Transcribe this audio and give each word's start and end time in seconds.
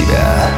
себя. 0.00 0.50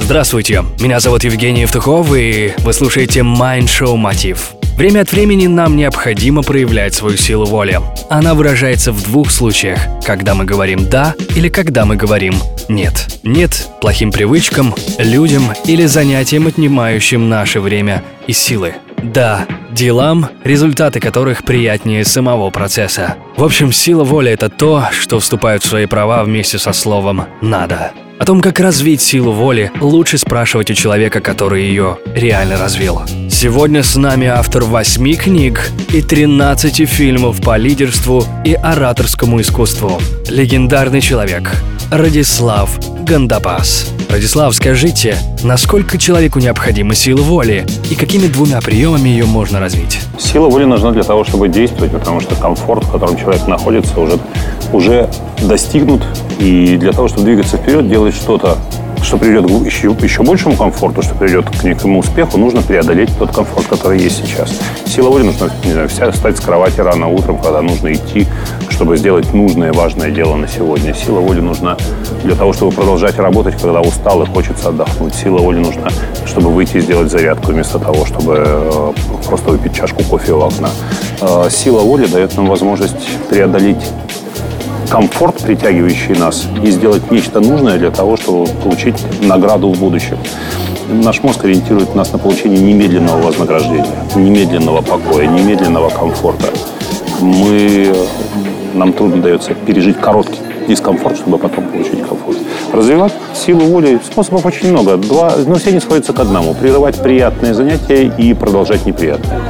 Здравствуйте, 0.00 0.64
меня 0.80 1.00
зовут 1.00 1.24
Евгений 1.24 1.62
Евтухов, 1.62 2.14
и 2.14 2.52
вы 2.58 2.72
слушаете 2.72 3.20
Mind 3.20 3.64
Show 3.64 3.96
Мотив. 3.96 4.52
Время 4.76 5.00
от 5.00 5.10
времени 5.10 5.46
нам 5.46 5.74
необходимо 5.74 6.42
проявлять 6.42 6.94
свою 6.94 7.16
силу 7.16 7.46
воли. 7.46 7.80
Она 8.10 8.34
выражается 8.34 8.92
в 8.92 9.02
двух 9.02 9.30
случаях, 9.30 9.80
когда 10.04 10.34
мы 10.34 10.44
говорим 10.44 10.88
«да» 10.88 11.14
или 11.34 11.48
когда 11.48 11.86
мы 11.86 11.96
говорим 11.96 12.34
«нет». 12.68 13.18
Нет 13.22 13.68
плохим 13.80 14.12
привычкам, 14.12 14.74
людям 14.98 15.44
или 15.64 15.86
занятиям, 15.86 16.46
отнимающим 16.46 17.28
наше 17.28 17.60
время 17.60 18.04
и 18.26 18.32
силы. 18.32 18.74
Да, 19.06 19.46
делам, 19.70 20.28
результаты 20.42 20.98
которых 20.98 21.44
приятнее 21.44 22.04
самого 22.04 22.50
процесса. 22.50 23.14
В 23.36 23.44
общем, 23.44 23.72
сила 23.72 24.02
воли– 24.02 24.30
это 24.32 24.48
то, 24.48 24.84
что 24.90 25.20
вступает 25.20 25.62
в 25.62 25.66
свои 25.66 25.86
права 25.86 26.24
вместе 26.24 26.58
со 26.58 26.72
словом 26.72 27.26
«надо». 27.40 27.92
О 28.18 28.24
том, 28.24 28.40
как 28.40 28.58
развить 28.60 29.02
силу 29.02 29.30
воли, 29.30 29.70
лучше 29.80 30.16
спрашивать 30.18 30.70
у 30.70 30.74
человека, 30.74 31.20
который 31.20 31.64
ее 31.64 31.98
реально 32.14 32.56
развил. 32.56 33.02
Сегодня 33.30 33.82
с 33.82 33.94
нами 33.94 34.26
автор 34.26 34.64
восьми 34.64 35.14
книг 35.14 35.70
и 35.92 36.00
13 36.00 36.88
фильмов 36.88 37.42
по 37.42 37.58
лидерству 37.58 38.24
и 38.44 38.54
ораторскому 38.54 39.40
искусству. 39.40 40.00
Легендарный 40.30 41.02
человек 41.02 41.52
Радислав 41.90 42.80
Гандапас. 43.06 43.92
Радислав, 44.10 44.54
скажите, 44.56 45.16
насколько 45.44 45.98
человеку 45.98 46.40
необходима 46.40 46.96
сила 46.96 47.22
воли 47.22 47.64
и 47.88 47.94
какими 47.94 48.26
двумя 48.26 48.60
приемами 48.60 49.08
ее 49.08 49.24
можно 49.24 49.60
развить? 49.60 50.00
Сила 50.18 50.48
воли 50.48 50.64
нужна 50.64 50.90
для 50.90 51.04
того, 51.04 51.22
чтобы 51.22 51.48
действовать, 51.48 51.92
потому 51.92 52.20
что 52.20 52.34
комфорт, 52.34 52.84
в 52.84 52.90
котором 52.90 53.16
человек 53.16 53.46
находится, 53.46 54.00
уже, 54.00 54.18
уже 54.72 55.08
достигнут. 55.42 56.02
И 56.40 56.76
для 56.76 56.92
того, 56.92 57.06
чтобы 57.06 57.22
двигаться 57.22 57.56
вперед, 57.56 57.88
делать 57.88 58.16
что-то 58.16 58.58
что 59.06 59.18
приведет 59.18 59.46
к 59.46 59.64
еще, 59.64 59.94
еще 60.02 60.22
большему 60.24 60.56
комфорту, 60.56 61.00
что 61.00 61.14
приведет 61.14 61.48
к 61.48 61.62
некому 61.62 62.00
успеху, 62.00 62.38
нужно 62.38 62.60
преодолеть 62.60 63.16
тот 63.16 63.32
комфорт, 63.32 63.68
который 63.68 64.00
есть 64.00 64.16
сейчас. 64.16 64.52
Сила 64.84 65.10
воли 65.10 65.22
нужно, 65.22 65.48
не 65.64 65.72
знаю, 65.72 65.88
встать 65.88 66.36
с 66.36 66.40
кровати 66.40 66.80
рано 66.80 67.06
утром, 67.06 67.38
когда 67.38 67.62
нужно 67.62 67.92
идти, 67.92 68.26
чтобы 68.68 68.96
сделать 68.96 69.32
нужное, 69.32 69.72
важное 69.72 70.10
дело 70.10 70.34
на 70.34 70.48
сегодня. 70.48 70.92
Сила 70.92 71.20
воли 71.20 71.38
нужна 71.38 71.76
для 72.24 72.34
того, 72.34 72.52
чтобы 72.52 72.72
продолжать 72.72 73.16
работать, 73.18 73.54
когда 73.54 73.80
устал 73.80 74.22
и 74.22 74.26
хочется 74.26 74.70
отдохнуть. 74.70 75.14
Сила 75.14 75.38
воли 75.38 75.58
нужна, 75.58 75.88
чтобы 76.26 76.50
выйти 76.50 76.78
и 76.78 76.80
сделать 76.80 77.08
зарядку, 77.08 77.52
вместо 77.52 77.78
того, 77.78 78.06
чтобы 78.06 78.42
э, 78.44 78.92
просто 79.24 79.50
выпить 79.50 79.72
чашку 79.72 80.02
кофе 80.02 80.32
у 80.32 80.40
окна. 80.40 80.70
Э, 81.20 81.48
сила 81.48 81.80
воли 81.82 82.06
дает 82.06 82.36
нам 82.36 82.46
возможность 82.46 83.08
преодолеть 83.30 83.84
комфорт, 84.90 85.42
притягивающий 85.42 86.14
нас, 86.14 86.46
и 86.62 86.70
сделать 86.70 87.10
нечто 87.10 87.40
нужное 87.40 87.78
для 87.78 87.90
того, 87.90 88.16
чтобы 88.16 88.46
получить 88.62 88.96
награду 89.22 89.72
в 89.72 89.78
будущем. 89.78 90.18
Наш 90.88 91.22
мозг 91.22 91.44
ориентирует 91.44 91.94
нас 91.94 92.12
на 92.12 92.18
получение 92.18 92.60
немедленного 92.60 93.22
вознаграждения, 93.22 93.86
немедленного 94.14 94.82
покоя, 94.82 95.26
немедленного 95.26 95.90
комфорта. 95.90 96.46
Мы, 97.20 97.94
нам 98.74 98.92
трудно 98.92 99.20
дается 99.20 99.54
пережить 99.54 99.98
короткий 99.98 100.38
дискомфорт, 100.68 101.16
чтобы 101.16 101.38
потом 101.38 101.64
получить 101.68 102.00
комфорт. 102.06 102.38
Развивать 102.72 103.12
силу 103.34 103.60
воли 103.60 104.00
способов 104.04 104.44
очень 104.46 104.70
много. 104.70 104.96
Два, 104.96 105.32
но 105.46 105.54
все 105.56 105.70
они 105.70 105.80
сходятся 105.80 106.12
к 106.12 106.20
одному. 106.20 106.54
Прерывать 106.54 107.00
приятные 107.02 107.54
занятия 107.54 108.12
и 108.18 108.34
продолжать 108.34 108.84
неприятные. 108.86 109.40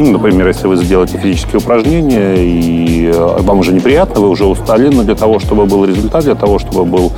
Ну, 0.00 0.12
например, 0.12 0.48
если 0.48 0.66
вы 0.66 0.76
сделаете 0.76 1.18
физические 1.18 1.58
упражнения, 1.58 2.34
и 2.36 3.10
э, 3.12 3.42
вам 3.42 3.58
уже 3.58 3.74
неприятно, 3.74 4.22
вы 4.22 4.30
уже 4.30 4.46
устали, 4.46 4.88
но 4.88 5.02
для 5.02 5.14
того, 5.14 5.38
чтобы 5.38 5.66
был 5.66 5.84
результат, 5.84 6.24
для 6.24 6.34
того, 6.34 6.58
чтобы 6.58 6.86
был 6.86 7.12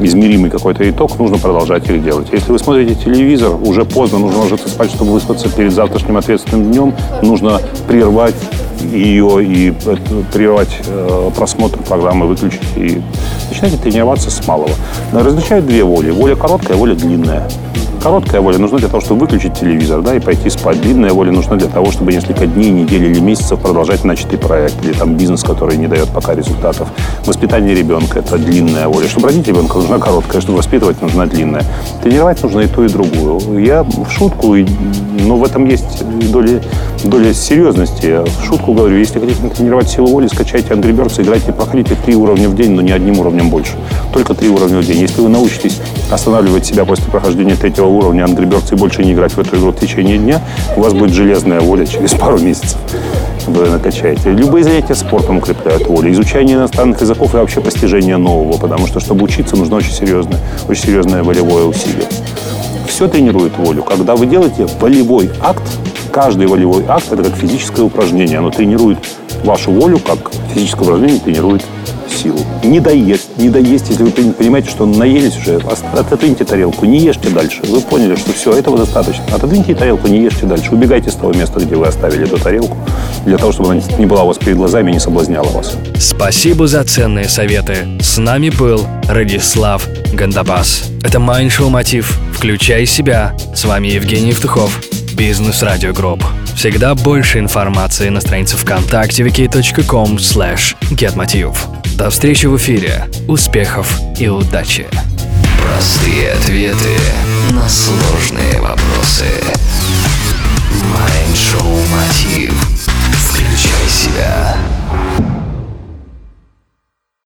измеримый 0.00 0.48
какой-то 0.48 0.88
итог, 0.88 1.18
нужно 1.18 1.36
продолжать 1.36 1.86
их 1.90 2.02
делать. 2.02 2.28
Если 2.32 2.50
вы 2.50 2.58
смотрите 2.58 2.94
телевизор, 2.94 3.54
уже 3.62 3.84
поздно, 3.84 4.18
нужно 4.18 4.40
ложиться 4.40 4.70
спать, 4.70 4.90
чтобы 4.90 5.12
выспаться 5.12 5.50
перед 5.50 5.74
завтрашним 5.74 6.16
ответственным 6.16 6.72
днем, 6.72 6.94
нужно 7.20 7.60
прервать 7.86 8.34
ее 8.82 9.44
и 9.44 9.72
прервать 10.32 10.80
э, 10.86 11.30
просмотр 11.36 11.78
программы, 11.78 12.26
выключить 12.26 12.60
и 12.76 13.00
начинайте 13.48 13.78
тренироваться 13.78 14.30
с 14.30 14.46
малого. 14.46 14.70
Различают 15.12 15.66
две 15.66 15.84
воли. 15.84 16.10
Воля 16.10 16.36
короткая, 16.36 16.76
воля 16.76 16.94
длинная. 16.94 17.48
Короткая 18.02 18.40
воля 18.40 18.58
нужна 18.58 18.78
для 18.78 18.88
того, 18.88 19.00
чтобы 19.00 19.20
выключить 19.20 19.54
телевизор 19.54 20.02
да, 20.02 20.16
и 20.16 20.18
пойти 20.18 20.50
спать. 20.50 20.80
Длинная 20.80 21.12
воля 21.12 21.30
нужна 21.30 21.54
для 21.54 21.68
того, 21.68 21.92
чтобы 21.92 22.12
несколько 22.12 22.46
дней, 22.46 22.70
недель 22.70 23.04
или 23.04 23.20
месяцев 23.20 23.60
продолжать 23.60 24.02
начатый 24.02 24.40
проект 24.40 24.84
или 24.84 24.92
там 24.92 25.16
бизнес, 25.16 25.44
который 25.44 25.76
не 25.76 25.86
дает 25.86 26.08
пока 26.08 26.34
результатов. 26.34 26.88
Воспитание 27.24 27.76
ребенка– 27.76 28.18
это 28.20 28.38
длинная 28.38 28.88
воля. 28.88 29.06
Чтобы 29.06 29.28
родить 29.28 29.46
ребенка, 29.46 29.76
нужна 29.76 30.00
короткая, 30.00 30.40
чтобы 30.40 30.58
воспитывать, 30.58 31.00
нужна 31.00 31.26
длинная. 31.26 31.62
Тренировать 32.02 32.42
нужно 32.42 32.60
и 32.60 32.66
ту, 32.66 32.82
и 32.82 32.88
другую. 32.88 33.64
Я 33.64 33.84
в 33.84 34.10
шутку, 34.10 34.56
но 34.56 35.36
в 35.36 35.44
этом 35.44 35.66
есть 35.66 36.04
доля, 36.32 36.60
доля 37.04 37.32
серьезности. 37.32 38.24
В 38.40 38.44
шутку 38.44 38.71
говорю, 38.74 38.98
если 38.98 39.18
хотите 39.18 39.48
тренировать 39.48 39.88
силу 39.88 40.08
воли, 40.08 40.26
скачайте 40.26 40.74
Angry 40.74 40.92
Birds, 40.92 41.20
играйте, 41.22 41.52
проходите 41.52 41.96
три 42.04 42.14
уровня 42.14 42.48
в 42.48 42.54
день, 42.54 42.72
но 42.72 42.82
не 42.82 42.92
одним 42.92 43.18
уровнем 43.18 43.50
больше. 43.50 43.72
Только 44.12 44.34
три 44.34 44.48
уровня 44.48 44.78
в 44.78 44.84
день. 44.84 45.00
Если 45.00 45.20
вы 45.20 45.28
научитесь 45.28 45.80
останавливать 46.10 46.66
себя 46.66 46.84
после 46.84 47.06
прохождения 47.06 47.56
третьего 47.56 47.86
уровня 47.86 48.24
Angry 48.24 48.48
Birds 48.48 48.72
и 48.72 48.76
больше 48.76 49.04
не 49.04 49.12
играть 49.12 49.32
в 49.32 49.38
эту 49.38 49.56
игру 49.56 49.72
в 49.72 49.78
течение 49.78 50.18
дня, 50.18 50.40
у 50.76 50.82
вас 50.82 50.92
будет 50.92 51.12
железная 51.12 51.60
воля 51.60 51.86
через 51.86 52.12
пару 52.12 52.38
месяцев. 52.38 52.78
Вы 53.46 53.68
накачаете. 53.68 54.30
Любые 54.30 54.62
занятия 54.62 54.94
спортом 54.94 55.38
укрепляют 55.38 55.86
волю. 55.88 56.12
Изучение 56.12 56.56
иностранных 56.56 57.00
языков 57.00 57.34
и 57.34 57.38
вообще 57.38 57.60
постижение 57.60 58.16
нового, 58.16 58.56
потому 58.56 58.86
что, 58.86 59.00
чтобы 59.00 59.24
учиться, 59.24 59.56
нужно 59.56 59.76
очень 59.76 59.92
серьезное, 59.92 60.38
очень 60.68 60.84
серьезное 60.84 61.22
волевое 61.22 61.64
усилие. 61.64 62.06
Все 62.86 63.08
тренирует 63.08 63.56
волю. 63.58 63.82
Когда 63.82 64.14
вы 64.14 64.26
делаете 64.26 64.68
волевой 64.80 65.30
акт, 65.40 65.62
каждый 66.12 66.46
волевой 66.46 66.84
акт– 66.86 67.06
это 67.10 67.24
как 67.24 67.34
физическое 67.34 67.82
упражнение. 67.82 68.38
Оно 68.38 68.50
тренирует 68.50 68.98
вашу 69.42 69.72
волю, 69.72 69.98
как 69.98 70.30
физическое 70.54 70.82
упражнение 70.82 71.18
тренирует 71.18 71.64
силу. 72.08 72.38
Не 72.62 72.78
доесть, 72.78 73.38
не 73.38 73.48
доесть, 73.48 73.88
если 73.88 74.04
вы 74.04 74.10
понимаете, 74.10 74.70
что 74.70 74.84
наелись 74.84 75.36
уже, 75.38 75.60
отодвиньте 75.94 76.44
тарелку, 76.44 76.84
не 76.84 76.98
ешьте 76.98 77.30
дальше. 77.30 77.60
Вы 77.64 77.80
поняли, 77.80 78.14
что 78.16 78.32
все, 78.32 78.52
этого 78.52 78.76
достаточно. 78.76 79.24
Отодвиньте 79.32 79.74
тарелку, 79.74 80.08
не 80.08 80.22
ешьте 80.22 80.46
дальше. 80.46 80.72
Убегайте 80.72 81.10
с 81.10 81.14
того 81.14 81.32
места, 81.32 81.60
где 81.60 81.74
вы 81.74 81.86
оставили 81.86 82.24
эту 82.24 82.38
тарелку, 82.38 82.76
для 83.24 83.38
того, 83.38 83.52
чтобы 83.52 83.72
она 83.72 83.80
не 83.98 84.06
была 84.06 84.24
у 84.24 84.26
вас 84.28 84.38
перед 84.38 84.56
глазами 84.56 84.90
и 84.90 84.94
не 84.94 85.00
соблазняла 85.00 85.48
вас. 85.48 85.76
Спасибо 85.98 86.66
за 86.66 86.84
ценные 86.84 87.28
советы. 87.28 87.76
С 88.00 88.18
нами 88.18 88.50
был 88.50 88.86
Радислав 89.08 89.88
Гандапас. 90.12 90.84
Это 91.02 91.18
Майншоу 91.18 91.70
Мотив. 91.70 92.18
Включай 92.34 92.84
себя. 92.86 93.34
С 93.54 93.64
вами 93.64 93.88
Евгений 93.88 94.28
Евтухов. 94.28 94.80
Бизнес 95.22 95.62
Радио 95.62 95.92
Групп. 95.92 96.24
Всегда 96.56 96.96
больше 96.96 97.38
информации 97.38 98.08
на 98.08 98.20
странице 98.20 98.56
ВКонтакте 98.56 99.22
vk.com 99.22 100.16
slash 100.16 100.74
getmotiv. 100.90 101.56
До 101.96 102.10
встречи 102.10 102.46
в 102.46 102.56
эфире. 102.56 103.04
Успехов 103.28 104.00
и 104.18 104.26
удачи! 104.26 104.88
Простые 105.62 106.32
ответы 106.32 106.98
на 107.52 107.68
сложные 107.68 108.60
вопросы. 108.60 109.26